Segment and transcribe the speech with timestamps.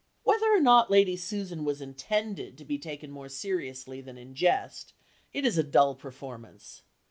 [0.23, 4.93] Whether or not Lady Susan was intended to be taken more seriously than in jest,
[5.31, 6.81] it is a dull performance.